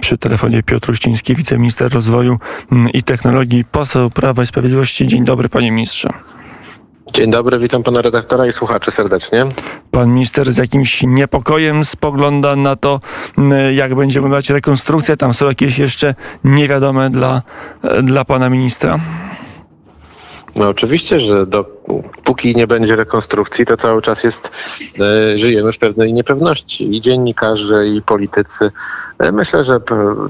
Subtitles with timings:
[0.00, 2.38] Przy telefonie Piotr Uściński, wiceminister rozwoju
[2.94, 5.06] i technologii, poseł Prawa i Sprawiedliwości.
[5.06, 6.08] Dzień dobry, panie ministrze.
[7.14, 9.46] Dzień dobry, witam pana redaktora i słuchaczy serdecznie.
[9.90, 13.00] Pan minister z jakimś niepokojem spogląda na to,
[13.74, 15.16] jak będzie wyglądać rekonstrukcja.
[15.16, 16.14] Tam są jakieś jeszcze
[16.44, 17.42] niewiadome dla,
[18.02, 18.98] dla pana ministra.
[20.56, 24.50] No oczywiście, że dopóki nie będzie rekonstrukcji, to cały czas jest,
[25.00, 26.96] e, żyjemy w pewnej niepewności.
[26.96, 28.70] I dziennikarze, i politycy.
[29.18, 29.80] E, myślę, że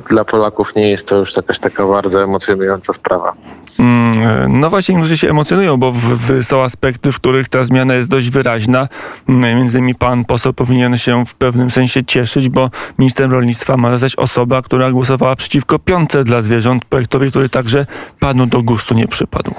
[0.09, 3.33] dla Polaków nie jest to już jakaś taka bardzo emocjonująca sprawa.
[3.79, 7.95] Mm, No właśnie, niektórzy się emocjonują, bo w, w, są aspekty, w których ta zmiana
[7.95, 8.89] jest dość wyraźna.
[9.29, 13.91] Mm, Między innymi pan poseł powinien się w pewnym sensie cieszyć, bo ministrem rolnictwa ma
[13.91, 17.87] zostać osoba, która głosowała przeciwko piątce dla zwierząt, projektowi, który także
[18.21, 19.55] panu do gustu nie przypadł.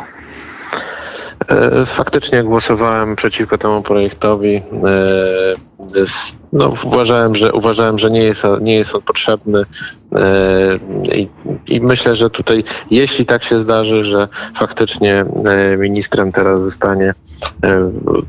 [1.48, 4.56] E, Faktycznie głosowałem przeciwko temu projektowi.
[4.56, 4.62] E,
[6.54, 9.66] No, uważałem, że, uważałem, że nie, jest, nie jest on potrzebny
[10.16, 11.30] E, i,
[11.68, 15.26] i myślę, że tutaj, jeśli tak się zdarzy, że faktycznie
[15.78, 17.14] ministrem teraz zostanie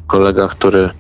[0.06, 0.90] kolega, który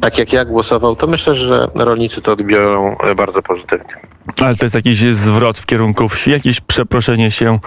[0.00, 3.94] tak jak ja głosował, to myślę, że rolnicy to odbiorą bardzo pozytywnie.
[4.40, 7.58] Ale to jest jakiś zwrot w kierunku wsi, jakieś przeproszenie się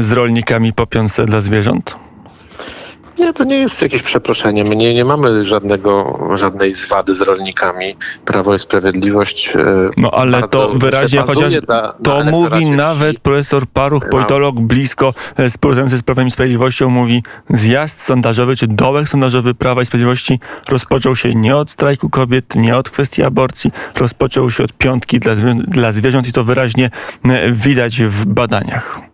[0.00, 1.96] z rolnikami po piątce dla zwierząt?
[3.20, 4.64] Nie, to nie jest jakieś przeproszenie.
[4.64, 7.96] My nie, nie mamy żadnego, żadnej zwady z rolnikami.
[8.24, 9.48] Prawo i Sprawiedliwość.
[9.56, 9.64] e,
[9.96, 15.98] No ale to wyraźnie, chociaż na- to mówi nawet profesor Paruch, politolog blisko e, współpracujący
[15.98, 21.34] z Prawem i Sprawiedliwością, mówi zjazd sondażowy czy dołek sondażowy Prawa i Sprawiedliwości rozpoczął się
[21.34, 25.34] nie od strajku kobiet, nie od kwestii aborcji, rozpoczął się od piątki dla,
[25.68, 26.90] dla zwierząt i to wyraźnie
[27.24, 29.09] e, widać w badaniach.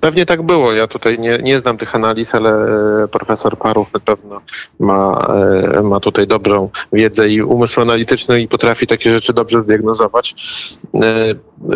[0.00, 0.72] Pewnie tak było.
[0.72, 2.50] Ja tutaj nie, nie znam tych analiz, ale
[3.04, 4.40] e, profesor Paruch na pewno
[4.80, 5.26] ma,
[5.74, 10.34] e, ma tutaj dobrą wiedzę i umysł analityczny i potrafi takie rzeczy dobrze zdiagnozować.
[10.94, 10.98] E,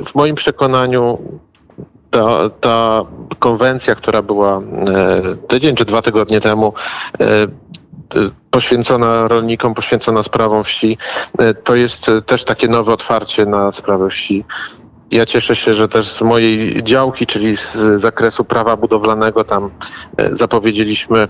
[0.06, 1.18] W moim przekonaniu
[2.10, 3.02] ta, ta
[3.38, 4.62] konwencja, która była
[5.48, 6.72] tydzień czy dwa tygodnie temu,
[8.50, 10.98] poświęcona rolnikom, poświęcona sprawom wsi,
[11.64, 14.44] to jest też takie nowe otwarcie na sprawę wsi.
[15.10, 19.70] Ja cieszę się, że też z mojej działki, czyli z zakresu prawa budowlanego, tam
[20.16, 21.28] e, zapowiedzieliśmy e,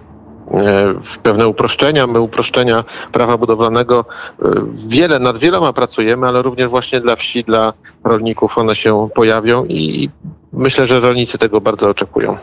[1.22, 2.06] pewne uproszczenia.
[2.06, 4.04] My uproszczenia prawa budowlanego
[4.42, 4.44] e,
[4.86, 7.72] wiele, nad wieloma pracujemy, ale również właśnie dla wsi, dla
[8.04, 10.10] rolników one się pojawią i
[10.52, 12.38] myślę, że rolnicy tego bardzo oczekują.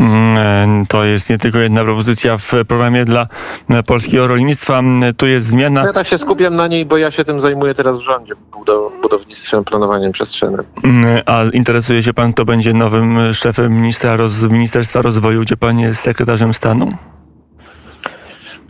[0.00, 0.36] Mm,
[0.82, 3.26] e, To jest nie tylko jedna propozycja w programie dla
[3.70, 4.78] e, polskiego rolnictwa.
[4.78, 5.84] Mm, Tu jest zmiana.
[5.84, 9.02] Ja tak się skupiam na niej, bo ja się tym zajmuję teraz w rządzie, budow-
[9.02, 10.64] budownictwem, planowaniem przestrzennym.
[10.84, 15.78] Mm, A interesuje się pan, kto będzie nowym szefem ministra roz, Ministerstwa Rozwoju, gdzie pan
[15.78, 16.88] jest sekretarzem stanu?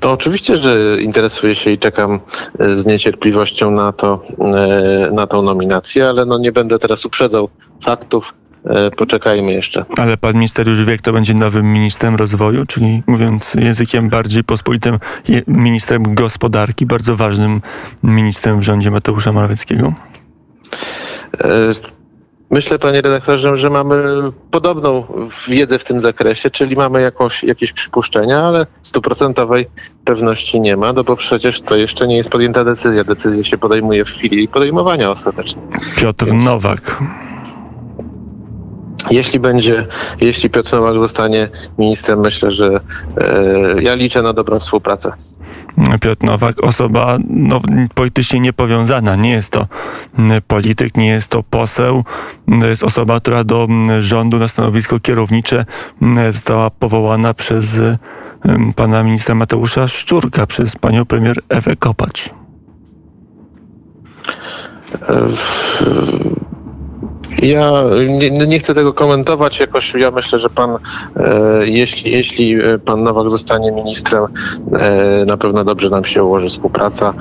[0.00, 2.20] To oczywiście, że interesuję się i czekam
[2.58, 4.22] e, z niecierpliwością na to,
[5.12, 7.48] na tą nominację, ale no nie będę teraz uprzedzał
[7.84, 8.34] faktów.
[8.66, 9.84] E, Poczekajmy jeszcze.
[9.98, 14.98] Ale pan minister już wie, kto będzie nowym ministrem rozwoju, czyli mówiąc językiem bardziej pospolitym,
[15.46, 17.62] ministrem gospodarki, bardzo ważnym
[18.02, 19.92] ministrem w rządzie Mateusza Morawieckiego.
[21.40, 21.48] E,
[22.50, 24.02] Myślę, panie redaktorze, że mamy
[24.50, 25.04] podobną
[25.48, 29.66] wiedzę w tym zakresie, czyli mamy jakąś, jakieś przypuszczenia, ale stuprocentowej
[30.04, 33.04] pewności nie ma, no bo przecież to jeszcze nie jest podjęta decyzja.
[33.04, 35.62] Decyzję się podejmuje w chwili podejmowania ostatecznie.
[35.96, 37.02] Piotr Więc- Nowak.
[39.10, 39.86] Jeśli będzie,
[40.20, 42.80] jeśli Piotr Nowak zostanie ministrem, myślę, że
[43.16, 45.12] e, ja liczę na dobrą współpracę.
[46.00, 47.60] Piotr Nowak, osoba no,
[47.94, 49.16] politycznie niepowiązana.
[49.16, 49.66] Nie jest to
[50.46, 52.04] polityk, nie jest to poseł.
[52.60, 53.68] To jest osoba, która do
[54.00, 55.64] rządu na stanowisko kierownicze
[56.30, 57.80] została powołana przez
[58.76, 62.30] pana ministra Mateusza Szczurka, przez panią premier Ewę Kopacz.
[67.42, 69.94] Ja nie, nie chcę tego komentować jakoś.
[69.94, 70.70] Ja myślę, że pan,
[71.16, 74.24] e, jeśli, jeśli e, pan Nowak zostanie ministrem,
[74.72, 77.14] e, na pewno dobrze nam się ułoży współpraca.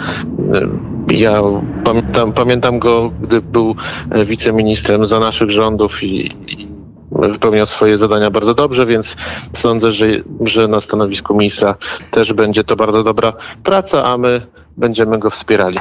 [0.54, 1.42] E, ja
[1.84, 3.76] pamiętam, pamiętam go, gdy był
[4.12, 6.68] e, wiceministrem za naszych rządów i, i
[7.12, 9.16] wypełniał swoje zadania bardzo dobrze, więc
[9.56, 10.06] sądzę, że,
[10.42, 11.76] że na stanowisku ministra
[12.12, 14.42] też będzie to bardzo dobra praca, a my
[14.78, 15.80] będziemy go wspierali.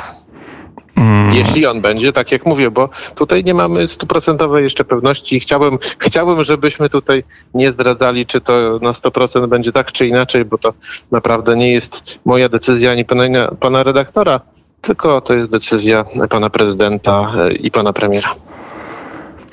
[1.05, 5.41] Mm, Jeśli on będzie, tak jak mówię, bo tutaj nie mamy stuprocentowej jeszcze pewności i
[5.41, 7.25] chciałbym, chciałbym, żebyśmy tutaj
[7.55, 10.75] nie zdradzali, czy to na 100% będzie tak, czy inaczej, bo to
[11.11, 14.41] naprawdę nie jest moja decyzja ani pana, pana redaktora,
[14.81, 18.35] tylko to jest decyzja pana prezydenta e, i pana premiera.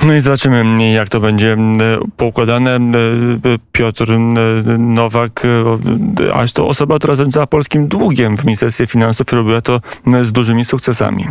[0.05, 1.79] No i zobaczymy, jak to będzie mm,
[2.17, 2.75] poukładane.
[2.75, 9.33] Mm, Piotr mm, Nowak, e, aż to osoba, która zarządzała polskim długiem w Ministerstwie Finansów
[9.33, 9.81] robiła to
[10.21, 11.25] z dużymi sukcesami.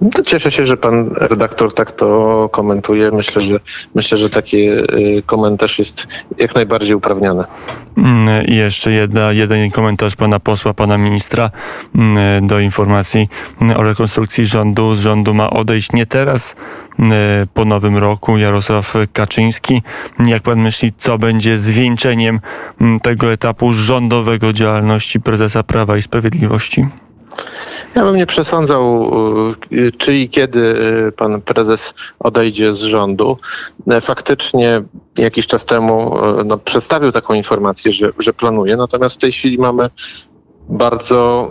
[0.00, 3.10] No, cieszę się, że pan redaktor tak to komentuje.
[3.10, 3.60] Myślę, że
[3.94, 4.68] myślę, że taki
[5.26, 6.06] komentarz jest
[6.38, 7.44] jak najbardziej uprawniony.
[7.96, 11.50] Mm, I jeszcze jedna, jeden komentarz pana posła, pana ministra
[11.94, 13.28] mm, do informacji
[13.76, 14.94] o rekonstrukcji rządu.
[14.94, 16.56] Z rządu ma odejść nie teraz,
[16.98, 17.12] mm,
[17.54, 19.82] po nowym roku Jarosław Kaczyński.
[20.26, 22.40] Jak pan myśli, co będzie zwieńczeniem
[23.02, 26.86] tego etapu rządowego działalności prezesa Prawa i Sprawiedliwości?
[27.94, 29.12] Ja bym nie przesądzał,
[29.72, 30.60] y, czy i kiedy
[31.08, 33.36] y, pan prezes odejdzie z rządu.
[33.90, 34.82] E, faktycznie
[35.18, 39.58] jakiś czas temu y, no, przedstawił taką informację, że, że planuje, natomiast w tej chwili
[39.58, 39.90] mamy
[40.68, 41.50] bardzo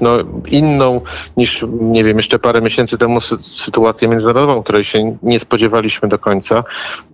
[0.00, 1.00] no, inną
[1.36, 6.64] niż, nie wiem, jeszcze parę miesięcy temu sytuację międzynarodową, której się nie spodziewaliśmy do końca,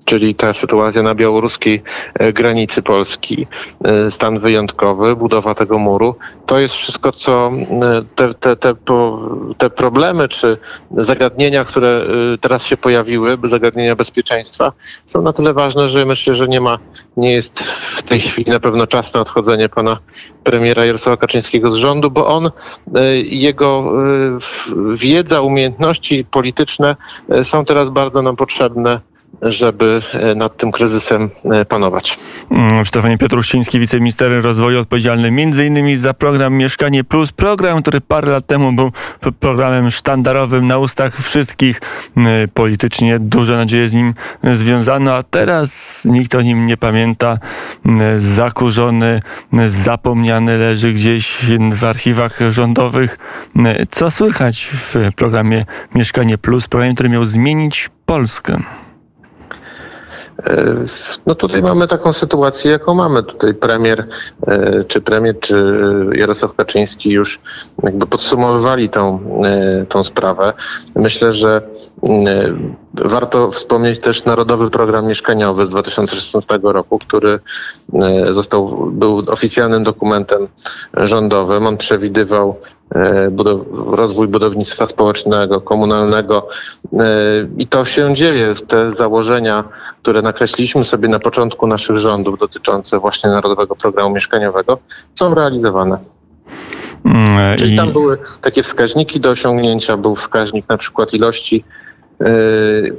[0.05, 1.82] czyli ta sytuacja na białoruskiej
[2.15, 3.47] e, granicy Polski,
[3.85, 6.15] e, stan wyjątkowy, budowa tego muru.
[6.47, 8.75] To jest wszystko, co e, te, te, te,
[9.59, 10.59] te problemy czy
[10.97, 12.03] zagadnienia, które
[12.41, 14.73] teraz się pojawiły, zagadnienia bezpieczeństwa,
[15.06, 16.79] są na tyle ważne, że myślę, że nie ma,
[17.17, 17.61] nie jest
[17.97, 19.99] w tej chwili na pewno czas na odchodzenie pana
[20.44, 22.50] premiera Jarosława Kaczyńskiego z rządu, bo on,
[23.25, 23.93] jego
[24.94, 26.96] wiedza, umiejętności polityczne
[27.43, 29.00] są teraz bardzo nam potrzebne
[29.42, 32.19] żeby e, nad tym kryzysem e, panować.
[32.50, 35.98] Mm, Stefanie Piotruszczyński, wiceminister rozwoju odpowiedzialny m.in.
[35.98, 38.92] za program Mieszkanie Plus, program, który parę lat temu był
[39.40, 41.80] programem sztandarowym na ustach wszystkich.
[42.16, 44.14] E, politycznie duże nadzieje z nim
[44.52, 47.38] związano, a teraz nikt o nim nie pamięta.
[48.16, 49.20] Zakurzony,
[49.66, 51.38] zapomniany leży gdzieś
[51.72, 53.19] w archiwach rządowych.
[53.90, 55.64] Co słychać w programie
[55.94, 58.62] Mieszkanie Plus, programie, który miał zmienić Polskę?
[60.46, 60.75] E,
[61.26, 63.23] no tutaj mamy taką sytuację, jaką mamy.
[63.23, 64.06] Tutaj premier,
[64.46, 65.76] e, czy premier, czy
[66.12, 67.40] Jarosław Kaczyński już
[67.82, 70.52] jakby podsumowywali tą, e, tą sprawę.
[70.94, 71.62] Myślę, że
[73.05, 77.41] warto wspomnieć też Narodowy Program Mieszkaniowy z 2016 roku, który
[78.31, 80.49] został, był oficjalnym dokumentem
[80.95, 81.67] rządowym.
[81.67, 82.61] On przewidywał
[83.31, 86.49] budow rozwój budownictwa społecznego, komunalnego
[87.59, 88.55] i to się dzieje.
[88.69, 89.65] Te założenia,
[90.03, 94.79] które nakreśliliśmy sobie na początku naszych rządów dotyczące właśnie Narodowego Programu Mieszkaniowego,
[95.15, 95.99] są realizowane.
[97.05, 101.65] Mm, Czyli tam były takie wskaźniki do osiągnięcia, był wskaźnik na przykład ilości,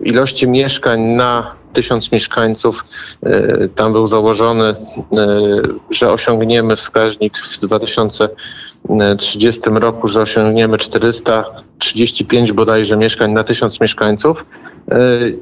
[0.04, 2.86] ilości mieszkań na tysiąc mieszkańców.
[3.24, 4.75] Yy, tam był założony,
[5.12, 14.45] yy, że osiągniemy wskaźnik w 2030 roku, że osiągniemy 435 bodajże mieszkań na tysiąc mieszkańców.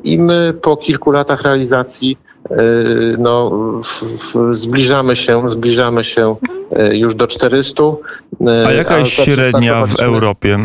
[0.03, 2.17] I my po kilku latach realizacji
[3.17, 3.51] no,
[4.51, 6.35] zbliżamy się, zbliżamy się
[6.91, 7.83] już do 400.
[8.67, 10.59] A jaka jest średnia w Europie?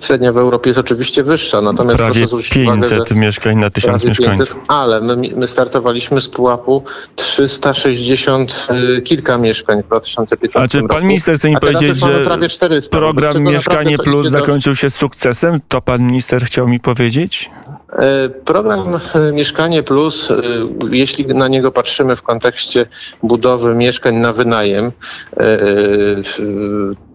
[0.00, 4.56] Średnia w Europie jest oczywiście wyższa, natomiast prawie 500 uwagę, mieszkań na 1000 mieszkańców.
[4.68, 6.84] ale my, my, startowaliśmy z pułapu
[7.16, 8.68] 360
[8.98, 12.98] y, kilka mieszkań w 2015 A czy pan roku, minister chce mi powiedzieć, że 400,
[12.98, 14.76] program Mieszkanie Plus zakończył do...
[14.76, 15.60] się sukcesem?
[15.68, 17.50] To pan minister chciał mi powiedzieć?
[17.92, 20.42] E, program e, Mieszkanie Plus, e,
[20.90, 22.86] jeśli na niego patrzymy w kontekście
[23.22, 24.92] budowy mieszkań na wynajem,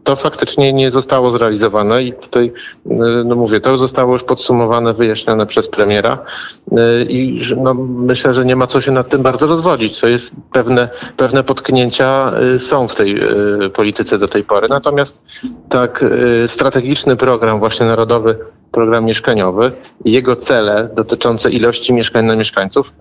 [0.09, 2.51] to faktycznie nie zostało zrealizowane i tutaj,
[3.25, 6.17] no mówię, to zostało już podsumowane, wyjaśnione przez premiera
[7.10, 10.89] i no, myślę, że nie ma co się nad tym bardzo rozwodzić, co jest pewne,
[11.17, 13.19] pewne potknięcia są w tej
[13.74, 14.67] polityce do tej pory.
[14.69, 15.22] Natomiast
[15.69, 16.05] tak
[16.48, 18.39] strategiczny program właśnie narodowy
[18.72, 19.72] program mieszkaniowy
[20.05, 22.93] i jego cele dotyczące ilości mieszkań na mieszkańców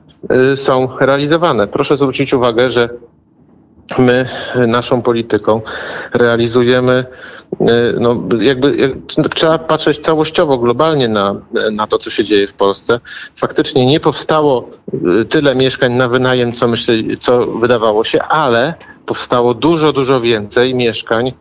[0.52, 1.66] y, są realizowane.
[1.66, 2.88] Proszę zwrócić uwagę, że
[3.98, 4.28] my
[4.66, 5.60] naszą polityką
[6.14, 7.04] realizujemy,
[7.60, 7.66] y,
[8.00, 8.90] no jakby jak,
[9.34, 11.34] trzeba patrzeć całościowo, globalnie na,
[11.72, 13.00] na to, co się dzieje w Polsce.
[13.36, 14.70] Faktycznie nie powstało
[15.20, 18.74] y, tyle mieszkań na wynajem, co, myśli, co wydawało się, ale
[19.06, 21.32] powstało dużo, dużo więcej mieszkań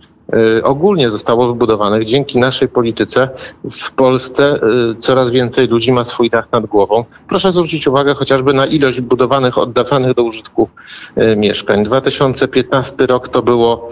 [0.63, 2.05] ogólnie zostało wybudowanych.
[2.05, 3.29] Dzięki naszej polityce
[3.71, 4.55] w Polsce
[4.91, 7.05] y, coraz więcej ludzi ma swój dach nad głową.
[7.27, 10.69] Proszę zwrócić uwagę chociażby na ilość budowanych, oddawanych do użytku
[11.17, 11.83] y, mieszkań.
[11.83, 13.89] 2015 rok to było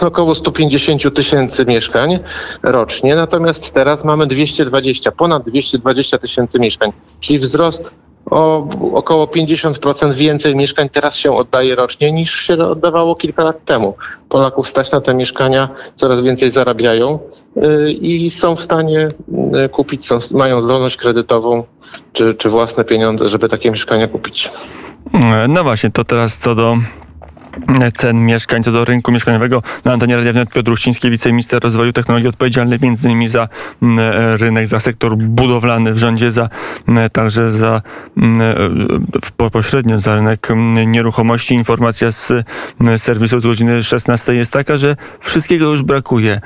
[0.00, 2.18] około 150 tysięcy mieszkań
[2.62, 10.56] rocznie, natomiast teraz mamy 220, ponad 220 tysięcy mieszkań, czyli wzrost o około 50% więcej
[10.56, 13.94] mieszkań teraz się oddaje rocznie niż się oddawało kilka lat temu.
[14.28, 17.18] Polaków stać na te mieszkania, coraz więcej zarabiają
[17.56, 19.08] y, i są w stanie
[19.64, 21.64] y, kupić, są, mają zdolność kredytową
[22.12, 24.50] czy, czy własne pieniądze, żeby takie mieszkania kupić.
[25.48, 26.76] No właśnie, to teraz co do
[27.94, 29.62] cen mieszkań, co do rynku mieszkaniowego.
[29.84, 33.28] Na antenie Radia Wnet Piotr Uściński, wiceminister rozwoju technologii odpowiedzialny m.in.
[33.28, 33.48] za
[34.36, 36.48] rynek, za sektor budowlany w rządzie, za
[37.12, 37.82] także za
[39.52, 40.48] pośrednio za rynek
[40.86, 41.54] nieruchomości.
[41.54, 42.32] Informacja z
[42.96, 46.40] serwisu z godziny 16 jest taka, że wszystkiego już brakuje.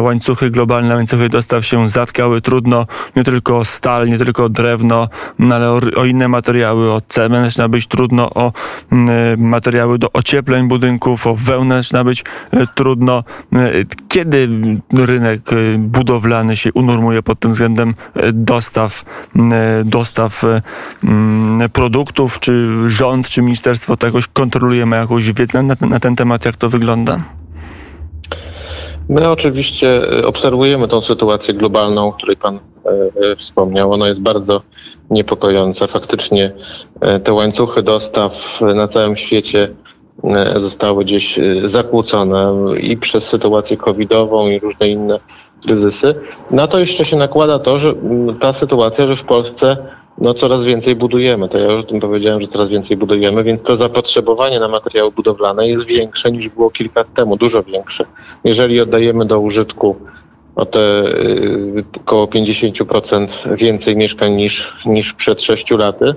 [0.00, 2.40] Łańcuchy globalne, łańcuchy dostaw się zatkały.
[2.40, 7.46] Trudno nie tylko stal, nie tylko drewno, no ale o, o inne materiały, o cement
[7.46, 8.52] zaczyna być trudno, o
[9.38, 10.12] materiały do
[10.54, 13.24] ociepleń budynków, o wełnę zaczyna być e, trudno.
[13.52, 13.72] E,
[14.08, 14.48] kiedy
[14.92, 17.94] rynek e, budowlany się unormuje pod tym względem
[18.32, 19.04] dostaw,
[19.84, 20.42] dostaw
[21.72, 26.44] produktów, czy rząd, czy ministerstwo to jakoś kontroluje, ma jakąś wiedzę na, na ten temat,
[26.44, 27.18] jak to wygląda?
[29.08, 32.58] My oczywiście obserwujemy tą sytuację globalną, o której Pan
[33.36, 33.92] wspomniał.
[33.92, 34.62] Ona jest bardzo
[35.10, 35.86] niepokojąca.
[35.86, 36.52] Faktycznie
[37.24, 39.68] te łańcuchy dostaw na całym świecie
[40.56, 45.20] zostały gdzieś e, zakłócone i przez sytuację covidową i różne inne
[45.62, 46.14] kryzysy.
[46.50, 47.94] Na to jeszcze się nakłada to, że
[48.40, 49.76] ta sytuacja, że w Polsce
[50.18, 51.48] no coraz więcej budujemy.
[51.48, 55.10] To ja już o tym powiedziałem, że coraz więcej budujemy, więc to zapotrzebowanie na materiały
[55.10, 58.04] budowlane jest większe niż było kilka lat temu, dużo większe.
[58.44, 59.96] Jeżeli oddajemy do użytku
[60.56, 66.14] o te y, około 50% więcej mieszkań niż, niż przed 6 laty,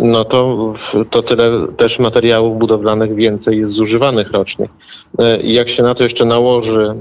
[0.00, 0.74] no to,
[1.10, 4.68] to tyle też materiałów budowlanych więcej jest zużywanych rocznie.
[5.20, 6.94] Y, jak się na to jeszcze nałoży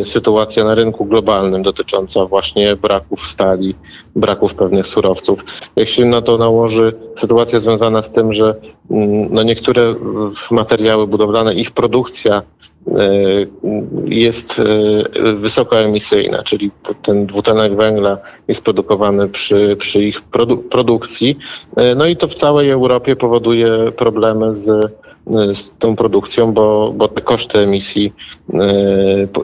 [0.00, 3.74] y, sytuacja na rynku globalnym dotycząca właśnie braków stali,
[4.16, 5.44] braków pewnych surowców,
[5.76, 8.54] jak się na to nałoży sytuacja związana z tym, że
[8.90, 9.94] mm, no niektóre
[10.50, 12.42] materiały budowlane, ich produkcja
[14.04, 16.70] jest e, wysokoemisyjna, czyli
[17.02, 18.18] ten dwutlenek węgla
[18.48, 21.38] jest produkowany przy, przy ich produ produkcji.
[21.76, 24.92] E, no i to w całej Europie powoduje problemy z,
[25.52, 28.12] z tą produkcją, bo, bo te koszty emisji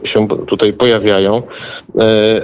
[0.03, 1.41] się tutaj pojawiają.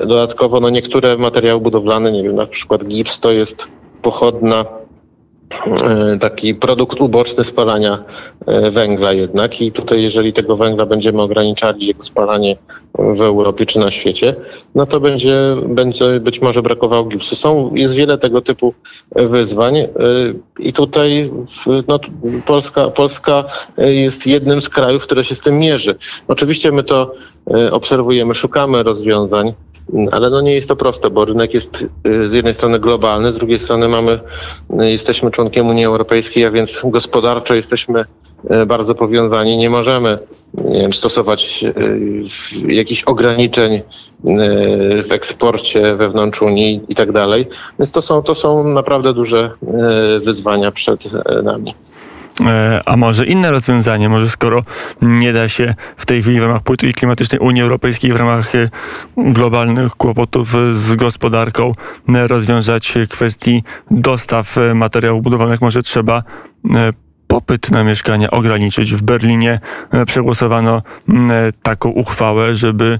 [0.07, 3.67] Dodatkowo no niektóre materiały budowlane, nie wiem, na przykład gips to jest
[4.01, 4.82] pochodna E,
[6.19, 8.03] taki produkt uboczny spalania
[8.45, 12.57] e, węgla jednak i tutaj jeżeli tego węgla będziemy ograniczali jego spalanie
[12.97, 14.35] w Europie czy na świecie,
[14.75, 17.35] no to będzie, będzie być może brakowało gipsu.
[17.35, 18.73] Są, jest wiele tego typu
[19.15, 19.87] wyzwań e,
[20.59, 21.31] i tutaj
[21.87, 21.99] no,
[22.45, 23.43] Polska, Polska
[23.77, 25.95] jest jednym z krajów, które się z tym mierzy.
[26.27, 27.13] Oczywiście my to
[27.71, 29.53] obserwujemy, szukamy rozwiązań,
[30.11, 33.35] ale no nie jest to proste, bo rynek jest y, z jednej strony globalny, z
[33.35, 34.19] drugiej strony mamy,
[34.81, 38.05] y, jesteśmy członkiem Unii Europejskiej, a więc gospodarczo jesteśmy
[38.61, 39.57] y, bardzo powiązani.
[39.57, 40.19] Nie możemy
[40.53, 41.65] nie wiem, stosować
[42.67, 43.81] jakichś ograniczeń
[45.03, 47.47] w eksporcie wewnątrz Unii i tak dalej.
[47.79, 49.51] Więc to są, to są naprawdę duże
[50.23, 51.03] wyzwania przed
[51.43, 51.73] nami.
[52.41, 54.63] E, a może inne rozwiązanie, może skoro
[55.01, 58.69] nie da się w tej chwili w ramach polityki klimatycznej Unii Europejskiej, w ramach e,
[59.17, 61.71] globalnych kłopotów z gospodarką
[62.07, 66.23] rozwiązać kwestii dostaw e, materiałów budowlanych, może trzeba
[67.27, 68.93] popyt na mieszkania ograniczyć.
[68.93, 69.59] W Berlinie
[70.05, 70.81] przegłosowano
[71.63, 72.99] taką uchwałę, żeby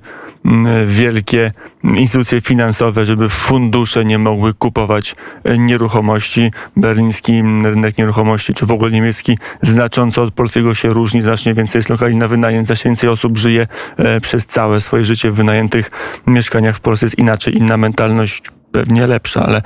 [0.86, 1.52] wielkie
[1.84, 5.16] instytucje finansowe, żeby fundusze nie mogły kupować
[5.58, 6.52] nieruchomości.
[6.78, 11.22] Berliński rynek nieruchomości, czy w ogóle niemiecki, znacząco od polskiego się różni.
[11.22, 12.28] Znacznie więcej jest lokali na
[12.64, 15.92] znacznie więcej osób żyje e, przez całe swoje życie w wynajętych
[16.28, 16.78] mieszkaniach.
[16.78, 18.44] W Polsce jest inaczej, inna mentalność
[18.74, 19.62] pewnie lepsza, ale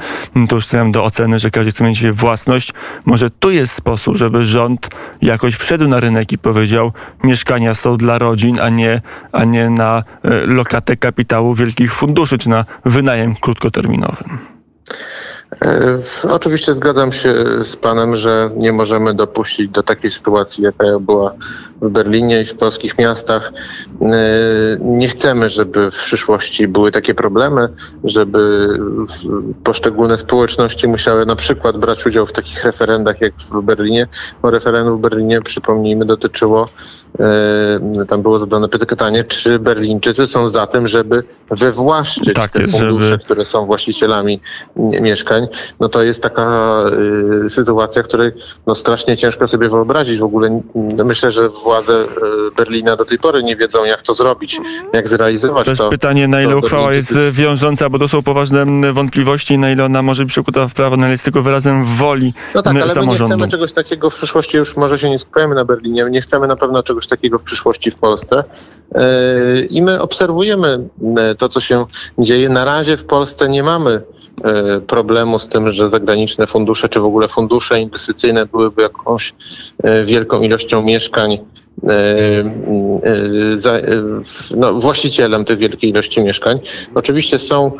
[0.49, 2.73] to już stawiam do oceny, że każdy chce mieć własność.
[3.05, 4.89] Może tu jest sposób, żeby rząd
[5.21, 6.91] jakoś wszedł na rynek i powiedział,
[7.23, 12.49] mieszkania są dla rodzin, a nie, a nie na e, lokatę kapitału wielkich funduszy, czy
[12.49, 14.23] na wynajem krótkoterminowy.
[15.65, 21.33] E, oczywiście zgadzam się z Panem, że nie możemy dopuścić do takiej sytuacji, jaka była
[21.81, 23.51] w Berlinie i w polskich miastach.
[24.01, 24.07] E,
[24.79, 27.69] nie chcemy, żeby w przyszłości były takie problemy,
[28.03, 28.69] żeby
[29.63, 34.07] poszczególne społeczności musiały na przykład brać udział w takich referendach jak w Berlinie.
[34.41, 36.67] Bo referendum w Berlinie, przypomnijmy, dotyczyło
[37.19, 43.07] E, tam było zadane pytanie, czy Berlińczycy są za tym, żeby wywłaszczyć tak te fundusze,
[43.07, 43.23] żeby...
[43.23, 44.41] które są właścicielami
[44.75, 45.36] mieszkań.
[45.79, 46.75] No to jest taka
[47.45, 48.31] y, sytuacja, której
[48.67, 50.19] no, strasznie ciężko sobie wyobrazić.
[50.19, 50.61] W ogóle
[51.05, 52.07] myślę, że władze y,
[52.57, 54.59] Berlina do tej pory nie wiedzą, jak to zrobić,
[54.93, 55.71] jak zrealizować to.
[55.71, 59.85] Jest to, pytanie, na ile uchwała jest wiążąca, bo to są poważne wątpliwości, na ile
[59.85, 62.89] ona może być przekuta w prawo, na ile jest tylko wyrazem woli No tak, ale
[62.89, 63.23] samorządu.
[63.23, 66.21] my nie chcemy czegoś takiego w przyszłości, już może się nie skupiamy na Berlinie, nie
[66.21, 68.43] chcemy na pewno czegoś takiego w przyszłości w Polsce.
[68.95, 70.87] E, I my obserwujemy
[71.37, 71.85] to, co się
[72.19, 72.49] dzieje.
[72.49, 74.01] Na razie w Polsce nie mamy
[74.87, 79.33] problemu z tym, że zagraniczne fundusze, czy w ogóle fundusze inwestycyjne byłyby jakąś
[80.05, 81.39] wielką ilością mieszkań
[84.55, 86.59] no, właścicielem tej wielkiej ilości mieszkań.
[86.95, 87.71] Oczywiście są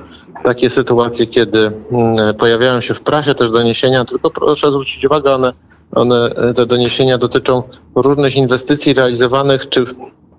[0.44, 5.54] takie sytuacje, kiedy mm, pojawiają się w prasie też doniesienia, tylko proszę zwrócić uwagę, one,
[5.92, 7.64] one te doniesienia dotyczą
[7.96, 9.86] różnych inwestycji realizowanych czy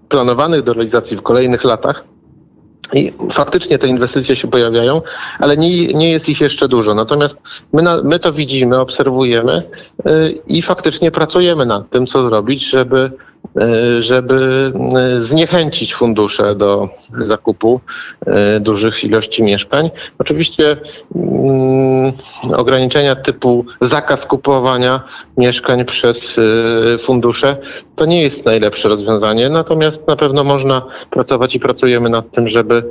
[0.08, 2.04] planowanych do realizacji w kolejnych latach.
[2.92, 5.02] I faktycznie te inwestycje się pojawiają,
[5.38, 6.94] ale nie, nie jest ich jeszcze dużo.
[6.94, 7.42] Natomiast
[7.72, 9.62] my, na, my to widzimy, obserwujemy
[10.04, 13.10] yy, i faktycznie pracujemy nad tym, co zrobić, żeby
[13.98, 14.72] żeby
[15.18, 16.88] e, zniechęcić fundusze do
[17.24, 17.80] zakupu
[18.26, 19.90] e, dużych ilości mieszkań.
[20.18, 20.76] Oczywiście
[21.14, 22.12] mm,
[22.56, 25.02] ograniczenia typu zakaz kupowania
[25.36, 26.40] mieszkań przez
[26.98, 27.56] fundusze
[27.96, 32.84] to nie jest najlepsze rozwiązanie, natomiast na pewno można pracować i pracujemy nad tym, żeby,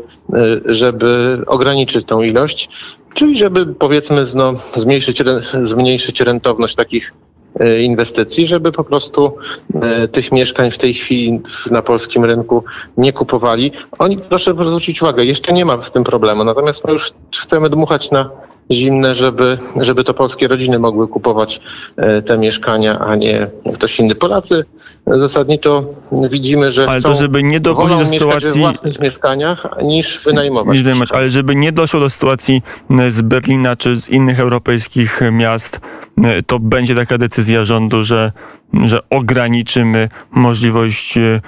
[0.65, 2.69] żeby ograniczyć tą ilość,
[3.13, 5.23] czyli żeby powiedzmy no, zmniejszyć,
[5.63, 7.36] zmniejszyć rentowność takich E,
[7.81, 9.37] inwestycji, żeby po prostu
[9.81, 12.63] e, tych mieszkań w tej chwili na polskim rynku
[12.97, 13.71] nie kupowali.
[13.99, 18.11] Oni, proszę zwrócić uwagę, jeszcze nie ma w tym problemu, natomiast my już chcemy dmuchać
[18.11, 18.29] na
[18.71, 21.61] zimne, żeby, żeby to polskie rodziny mogły kupować
[21.97, 24.15] e, te mieszkania, a nie ktoś inny.
[24.15, 24.65] Polacy
[25.07, 25.83] zasadniczo
[26.29, 30.77] widzimy, że ale to, żeby nie dopuścić do sytuacji w własnych mieszkaniach niż wynajmować.
[30.77, 32.61] Niż ale żeby nie doszło do sytuacji
[33.07, 35.79] z Berlina czy z innych europejskich miast,
[36.47, 38.31] to będzie taka decyzja rządu, że,
[38.85, 41.41] że ograniczymy możliwość e,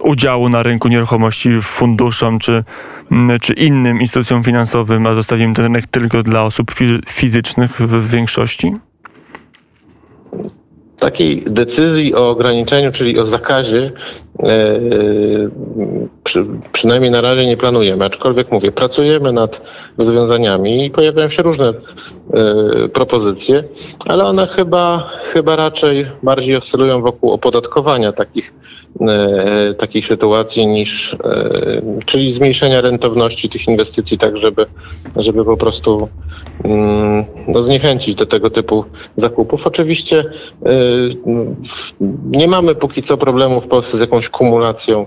[0.00, 2.64] udziału na rynku nieruchomości funduszom czy,
[3.40, 6.74] czy innym instytucjom finansowym, a zostawimy ten rynek tylko dla osób
[7.08, 8.72] fizycznych w większości?
[11.00, 13.90] Takiej decyzji o ograniczeniu, czyli o zakazie,
[14.38, 14.80] e,
[16.24, 18.04] przy, przynajmniej na razie nie planujemy.
[18.04, 19.62] Aczkolwiek mówię, pracujemy nad
[19.98, 21.74] rozwiązaniami i pojawiają się różne e,
[22.88, 23.64] propozycje,
[24.06, 28.52] ale one chyba, chyba raczej bardziej oscylują wokół opodatkowania takich,
[29.00, 31.16] e, takich sytuacji niż,
[32.06, 34.66] czyli zmniejszenia rentowności tych inwestycji, tak żeby,
[35.16, 36.08] żeby po prostu
[36.64, 38.84] mm, no, zniechęcić do tego typu
[39.16, 39.66] zakupów.
[39.66, 40.24] Oczywiście
[42.30, 45.06] nie mamy póki co problemu w Polsce z jakąś kumulacją,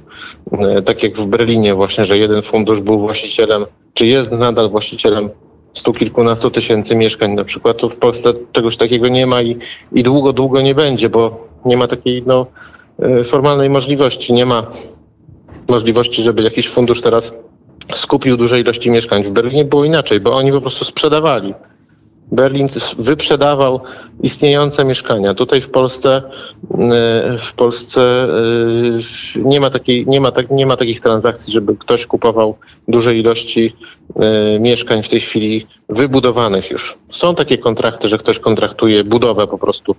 [0.52, 5.30] e, tak jak w Berlinie właśnie, że jeden fundusz był właścicielem, czy jest nadal właścicielem
[5.74, 9.58] stu kilkunastu tysięcy mieszkań na przykład, to w Polsce czegoś takiego nie ma i,
[9.92, 12.46] i długo, długo nie będzie, bo nie ma takiej no,
[13.00, 14.34] e, formalnej możliwości.
[14.34, 14.68] Nie ma
[15.68, 17.34] możliwości, żeby jakiś fundusz teraz
[17.94, 19.24] skupił duże ilości mieszkań.
[19.24, 21.54] W Berlinie było inaczej, bo oni po prostu sprzedawali.
[22.32, 23.80] Berlin wyprzedawał
[24.22, 25.34] istniejące mieszkania.
[25.34, 30.78] Tutaj w Polsce, e, w Polsce e, nie ma, takiej, nie, ma tak, nie ma
[30.78, 32.58] takich transakcji, żeby ktoś kupował
[32.88, 33.76] duże ilości
[34.16, 36.98] e, mieszkań w tej chwili wybudowanych już.
[37.12, 39.96] Są takie kontrakty, że ktoś kontraktuje budowę po prostu,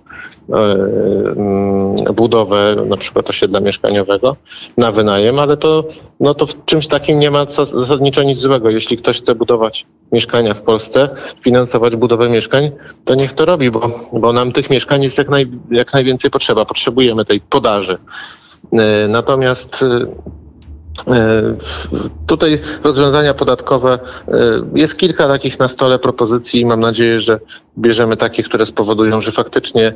[0.49, 4.35] mm, budowę na przykład osiedla mieszkaniowego
[4.77, 5.83] na wynajem, ale to,
[6.19, 8.69] no to w czymś takim nie ma zasadniczo nic złego.
[8.69, 11.09] Jeśli ktoś chce budować mieszkania w Polsce,
[11.41, 12.71] finansować budowę mieszkań,
[13.05, 16.65] to niech to robi, bo, bo nam tych mieszkań jest jak, naj, jak najwięcej potrzeba.
[16.65, 17.97] Potrzebujemy tej podaży.
[18.73, 20.05] E, natomiast e,
[22.27, 24.31] Tutaj rozwiązania podatkowe, e,
[24.75, 27.39] jest kilka takich na stole propozycji i mam nadzieję, że
[27.77, 29.93] bierzemy takie, które spowodują, że faktycznie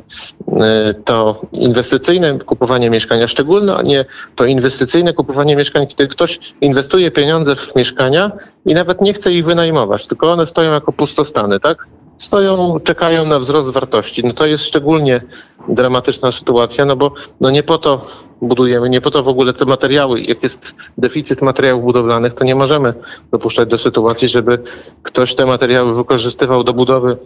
[1.04, 4.04] to inwestycyjne kupowanie mieszkania, szczególnie
[4.36, 8.32] to inwestycyjne kupowanie mieszkań, kiedy ktoś inwestuje pieniądze w mieszkania
[8.66, 11.86] i nawet nie chce ich wynajmować, tylko one stoją jako pustostany, tak?
[12.20, 14.24] Stoją, czekają na wzrost wartości.
[14.24, 15.20] No to jest szczególnie
[15.68, 18.06] dramatyczna sytuacja, no bo no nie po to
[18.42, 22.54] budujemy, nie po to w ogóle te materiały, jak jest deficyt materiałów budowlanych, to nie
[22.54, 22.94] możemy
[23.32, 24.58] dopuszczać do sytuacji, żeby
[25.02, 27.16] ktoś te materiały wykorzystywał do budowy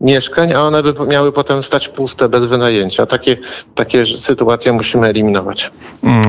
[0.00, 3.06] mieszkań, a one by miały potem stać puste bez wynajęcia.
[3.06, 3.36] Takie,
[3.74, 5.70] takie sytuacje musimy eliminować.
[6.02, 6.22] Mm,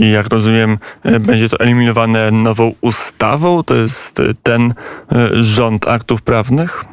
[0.00, 3.62] e, jak rozumiem, e, będzie to eliminowane nową ustawą?
[3.62, 4.74] To jest e, ten
[5.40, 6.84] rząd aktów prawnych?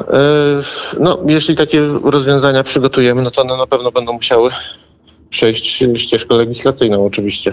[0.00, 0.62] E,
[1.00, 4.50] no, jeśli takie rozwiązania przygotujemy, no to one na pewno będą musiały
[5.30, 7.52] przejść ścieżkę legislacyjną oczywiście.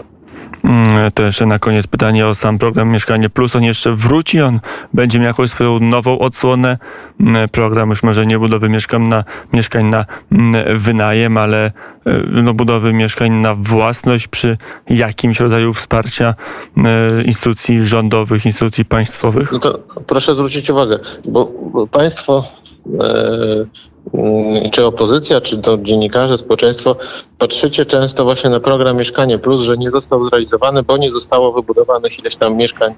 [0.65, 3.55] Mm, jeszcze na koniec pytanie o sam program Mieszkanie Plus.
[3.55, 4.59] On jeszcze wróci, on
[4.93, 6.77] będzie miał jakąś swoją nową odsłonę.
[7.19, 9.23] Mm, program już może nie budowy mieszkań na,
[9.53, 11.71] mieszkań na mm, wynajem, ale e,
[12.41, 14.57] no, budowy mieszkań na własność przy
[14.89, 16.33] jakimś rodzaju wsparcia
[16.77, 19.51] e, instytucji rządowych, instytucji państwowych.
[19.51, 21.51] No to proszę zwrócić uwagę, bo,
[21.91, 22.43] państwo
[22.99, 23.65] e,
[24.71, 26.95] czy opozycja, czy to dziennikarze, społeczeństwo,
[27.37, 32.19] patrzycie często właśnie na program Mieszkanie Plus, że nie został zrealizowany, bo nie zostało wybudowanych
[32.19, 32.93] ileś tam mieszkań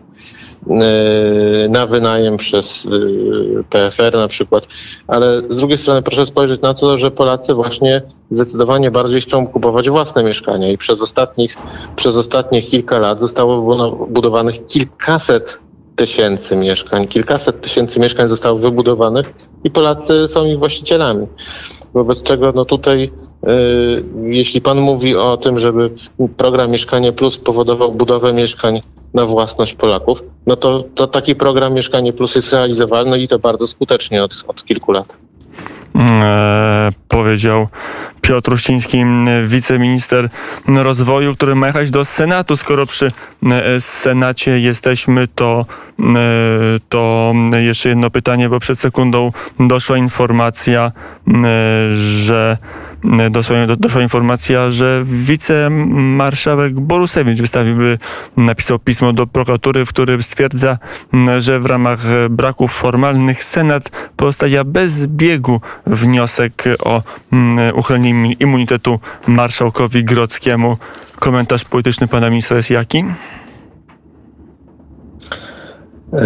[0.70, 4.68] e, na wynajem przez e, PFR na przykład,
[5.08, 9.90] ale z drugiej strony proszę spojrzeć na to, że Polacy właśnie zdecydowanie bardziej chcą kupować
[9.90, 11.58] własne mieszkania i przez ostatnich,
[11.96, 13.78] przez ostatnich kilka lat zostało
[14.10, 15.60] budowanych kilkaset
[15.98, 19.34] tysięcy mieszkań, kilkaset tysięcy mieszkań zostało wybudowanych
[19.64, 21.28] i Polacy są ich właścicielami.
[21.94, 25.92] Wobec czego no tutaj y, jeśli pan mówi o tym, żeby
[26.38, 28.82] program Mieszkanie Plus powodował budowę mieszkań
[29.14, 33.68] na własność Polaków, no to, to taki program Mieszkanie Plus jest realizowalny i to bardzo
[33.68, 35.18] skutecznie od, od kilku lat.
[35.98, 37.68] E, powiedział
[38.22, 39.06] Piotr Uściński,
[39.46, 40.30] wiceminister
[40.68, 42.58] rozwoju, który ma jechać do Senatu.
[42.58, 43.08] Skoro przy
[43.52, 45.66] e, Senacie jesteśmy, to,
[46.00, 46.04] e,
[46.90, 47.34] to
[47.64, 50.92] jeszcze jedno pytanie, bo przed sekundą doszła informacja,
[51.94, 52.58] że
[53.32, 57.98] doszła, doszła informacja, że wicemarszałek Borusewicz wystawiłby,
[58.38, 60.78] napisał pismo do prokuratury, w którym stwierdza,
[61.40, 67.04] że w ramach braków formalnych Senat pozostaje bez biegu wniosek o
[67.74, 70.78] uchylenie immunitetu marszałkowi Grockiemu.
[71.20, 73.06] Komentarz polityczny pana ministra jest jaki?
[76.14, 76.18] E,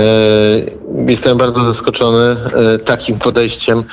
[1.12, 2.36] jestem bardzo zaskoczony
[2.76, 3.80] e, takim podejściem.
[3.80, 3.84] E,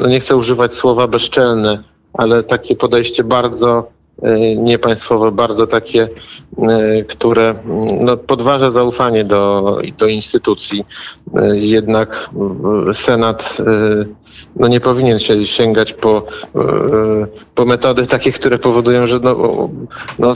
[0.00, 3.88] no nie chcę używać słowa bezczelne, ale takie podejście bardzo
[4.56, 6.08] niepaństwowe, bardzo takie,
[7.08, 7.54] które
[8.00, 10.84] no, podważa zaufanie do, do instytucji.
[11.52, 12.30] Jednak
[12.92, 13.58] Senat
[14.56, 16.26] no, nie powinien się sięgać po,
[17.54, 19.68] po metody takie, które powodują, że no,
[20.18, 20.34] no,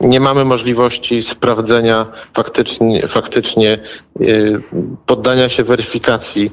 [0.00, 3.78] nie mamy możliwości sprawdzenia faktycznie, faktycznie
[4.20, 4.60] y,
[5.06, 6.52] poddania się weryfikacji.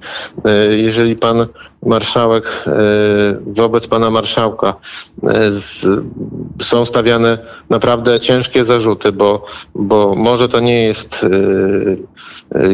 [0.72, 1.48] Y, jeżeli pan
[1.86, 2.72] marszałek y,
[3.54, 4.74] wobec pana marszałka.
[5.50, 5.86] Z,
[6.62, 7.38] są stawiane
[7.70, 11.26] naprawdę ciężkie zarzuty, bo, bo może to nie jest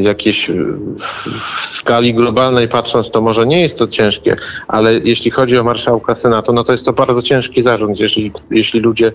[0.02, 0.52] jakieś
[1.00, 4.36] w skali globalnej patrząc, to może nie jest to ciężkie,
[4.68, 8.80] ale jeśli chodzi o marszałka Senatu, no to jest to bardzo ciężki zarzut, jeśli, jeśli
[8.80, 9.12] ludzie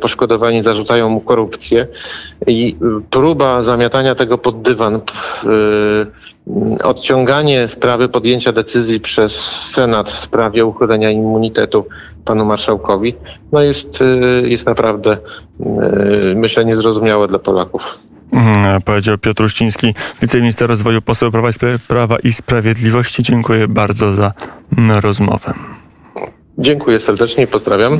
[0.00, 1.86] poszkodowani zarzucają mu korupcję.
[2.46, 2.76] I
[3.10, 5.00] próba zamiatania tego pod dywan,
[6.82, 9.32] odciąganie sprawy podjęcia decyzji przez
[9.72, 11.86] Senat w sprawie uchylenia immunitetu
[12.24, 13.14] panu marszałkowi,
[13.52, 15.16] no jest, y, jest naprawdę,
[15.60, 17.98] y, myślę, niezrozumiałe dla Polaków.
[18.32, 21.52] Mhm, powiedział Piotr Uściński, wiceminister rozwoju, poseł Prawa i,
[21.88, 23.22] Prawa i Sprawiedliwości.
[23.22, 24.32] Dziękuję bardzo za
[25.00, 25.54] rozmowę.
[26.58, 27.92] Dziękuję serdecznie i pozdrawiam.